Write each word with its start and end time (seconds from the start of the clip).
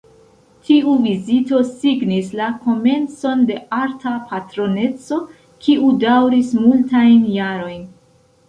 Tiu 0.67 0.93
vizito 1.01 1.59
signis 1.67 2.31
la 2.39 2.47
komencon 2.63 3.45
de 3.51 3.57
arta 3.81 4.15
patroneco, 4.33 5.21
kiu 5.67 5.95
daŭris 6.07 6.53
multajn 6.67 7.33
jarojn. 7.39 7.87